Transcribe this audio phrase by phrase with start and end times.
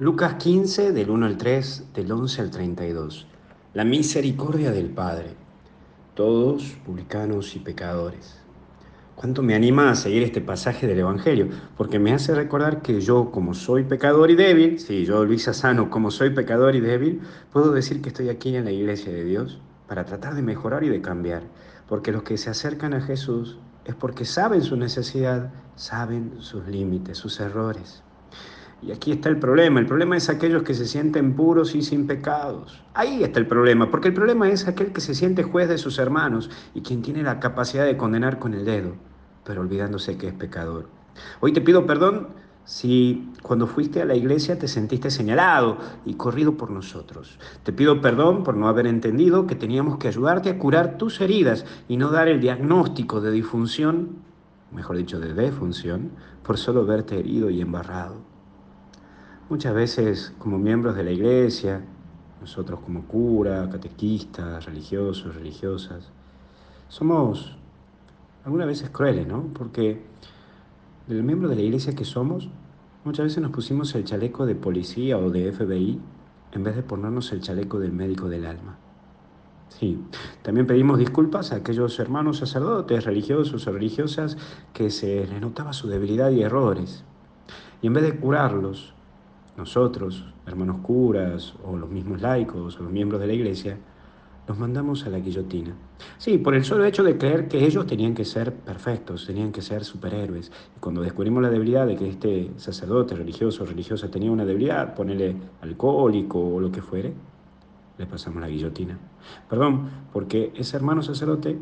[0.00, 3.26] Lucas 15, del 1 al 3, del 11 al 32.
[3.74, 5.34] La misericordia del Padre.
[6.14, 8.40] Todos publicanos y pecadores.
[9.14, 11.48] ¿Cuánto me anima a seguir este pasaje del Evangelio?
[11.76, 15.90] Porque me hace recordar que yo, como soy pecador y débil, sí, yo, Luis Asano,
[15.90, 17.20] como soy pecador y débil,
[17.52, 20.88] puedo decir que estoy aquí en la iglesia de Dios para tratar de mejorar y
[20.88, 21.42] de cambiar.
[21.86, 27.18] Porque los que se acercan a Jesús es porque saben su necesidad, saben sus límites,
[27.18, 28.02] sus errores.
[28.82, 29.78] Y aquí está el problema.
[29.78, 32.82] El problema es aquellos que se sienten puros y sin pecados.
[32.94, 35.98] Ahí está el problema, porque el problema es aquel que se siente juez de sus
[35.98, 38.94] hermanos y quien tiene la capacidad de condenar con el dedo,
[39.44, 40.88] pero olvidándose que es pecador.
[41.40, 42.28] Hoy te pido perdón
[42.64, 47.38] si cuando fuiste a la iglesia te sentiste señalado y corrido por nosotros.
[47.64, 51.66] Te pido perdón por no haber entendido que teníamos que ayudarte a curar tus heridas
[51.88, 54.20] y no dar el diagnóstico de disfunción,
[54.72, 56.12] mejor dicho, de defunción,
[56.42, 58.29] por solo verte herido y embarrado.
[59.50, 61.80] Muchas veces como miembros de la iglesia,
[62.40, 66.08] nosotros como cura, catequistas, religiosos, religiosas,
[66.86, 67.56] somos
[68.44, 69.48] algunas veces crueles, ¿no?
[69.52, 70.04] Porque
[71.08, 72.48] del miembro de la iglesia que somos,
[73.04, 76.00] muchas veces nos pusimos el chaleco de policía o de FBI
[76.52, 78.78] en vez de ponernos el chaleco del médico del alma.
[79.68, 80.00] Sí,
[80.42, 84.36] también pedimos disculpas a aquellos hermanos sacerdotes, religiosos o religiosas
[84.72, 87.04] que se les notaba su debilidad y errores.
[87.82, 88.94] Y en vez de curarlos,
[89.56, 93.78] nosotros, hermanos curas o los mismos laicos o los miembros de la iglesia,
[94.48, 95.74] los mandamos a la guillotina.
[96.18, 99.62] Sí, por el solo hecho de creer que ellos tenían que ser perfectos, tenían que
[99.62, 100.50] ser superhéroes.
[100.76, 104.94] Y cuando descubrimos la debilidad de que este sacerdote religioso o religiosa tenía una debilidad,
[104.94, 107.12] ponele alcohólico o lo que fuere,
[107.96, 108.98] le pasamos la guillotina.
[109.48, 111.58] Perdón, porque ese hermano sacerdote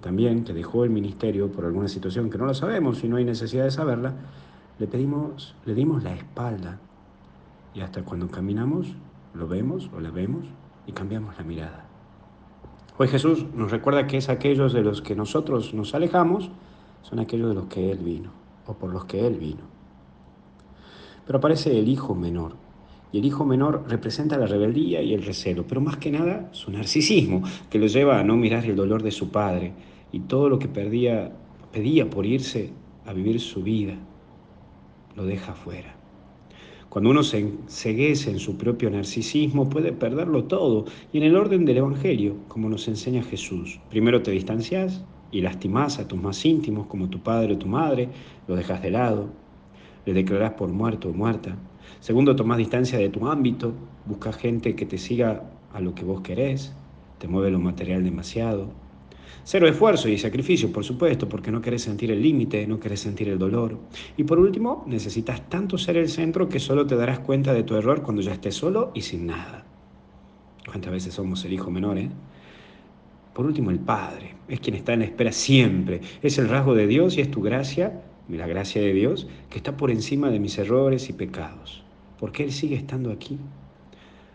[0.00, 3.24] también, que dejó el ministerio por alguna situación que no lo sabemos y no hay
[3.24, 4.14] necesidad de saberla,
[4.78, 6.80] le pedimos, le dimos la espalda
[7.74, 8.88] y hasta cuando caminamos,
[9.34, 10.44] lo vemos o la vemos
[10.86, 11.86] y cambiamos la mirada.
[12.98, 16.50] Hoy Jesús nos recuerda que es aquellos de los que nosotros nos alejamos,
[17.02, 18.30] son aquellos de los que Él vino
[18.66, 19.62] o por los que Él vino.
[21.26, 22.54] Pero aparece el hijo menor.
[23.10, 26.70] Y el hijo menor representa la rebeldía y el recelo, pero más que nada su
[26.70, 29.74] narcisismo, que lo lleva a no mirar el dolor de su padre
[30.12, 31.32] y todo lo que perdía,
[31.72, 32.72] pedía por irse
[33.06, 33.96] a vivir su vida,
[35.14, 36.01] lo deja afuera.
[36.92, 40.84] Cuando uno se enceguece en su propio narcisismo, puede perderlo todo.
[41.10, 45.98] Y en el orden del Evangelio, como nos enseña Jesús, primero te distancias y lastimás
[45.98, 48.10] a tus más íntimos, como tu padre o tu madre,
[48.46, 49.30] lo dejas de lado,
[50.04, 51.56] le declarás por muerto o muerta.
[52.00, 53.72] Segundo, tomás distancia de tu ámbito,
[54.04, 56.74] buscas gente que te siga a lo que vos querés,
[57.16, 58.68] te mueve lo material demasiado.
[59.44, 63.28] Cero esfuerzo y sacrificio, por supuesto, porque no querés sentir el límite, no querés sentir
[63.28, 63.78] el dolor.
[64.16, 67.74] Y por último, necesitas tanto ser el centro que solo te darás cuenta de tu
[67.74, 69.64] error cuando ya estés solo y sin nada.
[70.66, 72.08] ¿Cuántas veces somos el hijo menor, eh?
[73.34, 74.34] Por último, el Padre.
[74.48, 76.00] Es quien está en la espera siempre.
[76.22, 79.76] Es el rasgo de Dios y es tu gracia, la gracia de Dios, que está
[79.76, 81.82] por encima de mis errores y pecados.
[82.20, 83.38] Porque Él sigue estando aquí.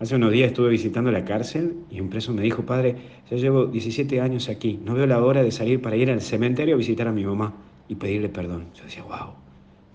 [0.00, 2.94] Hace unos días estuve visitando la cárcel y un preso me dijo, padre,
[3.28, 6.76] ya llevo 17 años aquí, no veo la hora de salir para ir al cementerio
[6.76, 7.52] a visitar a mi mamá
[7.88, 8.66] y pedirle perdón.
[8.76, 9.32] Yo decía, wow,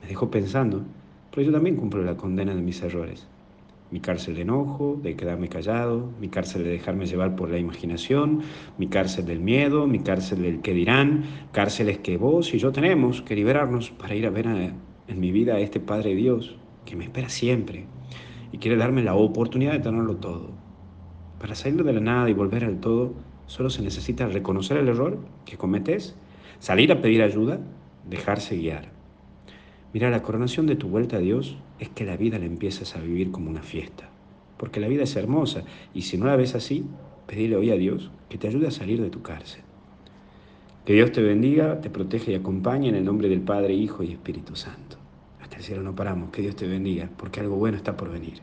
[0.01, 0.83] me dejó pensando,
[1.31, 3.29] pero yo también cumplo la condena de mis errores.
[3.91, 8.41] Mi cárcel de enojo, de quedarme callado, mi cárcel de dejarme llevar por la imaginación,
[8.77, 13.21] mi cárcel del miedo, mi cárcel del qué dirán, cárceles que vos y yo tenemos
[13.21, 17.05] que liberarnos para ir a ver en mi vida a este Padre Dios que me
[17.05, 17.85] espera siempre
[18.53, 20.51] y quiere darme la oportunidad de tenerlo todo.
[21.39, 23.15] Para salir de la nada y volver al todo,
[23.47, 26.15] solo se necesita reconocer el error que cometes,
[26.59, 27.59] salir a pedir ayuda,
[28.07, 28.91] dejarse guiar.
[29.91, 33.01] Mira, la coronación de tu vuelta a Dios es que la vida la empieces a
[33.01, 34.07] vivir como una fiesta,
[34.57, 35.63] porque la vida es hermosa
[35.95, 36.85] y si no la ves así,
[37.25, 39.63] pedile hoy a Dios que te ayude a salir de tu cárcel.
[40.85, 44.11] Que Dios te bendiga, te protege y acompañe en el nombre del Padre, Hijo y
[44.11, 45.02] Espíritu Santo.
[45.53, 46.31] Hasta cielo no paramos.
[46.31, 48.41] Que Dios te bendiga, porque algo bueno está por venir.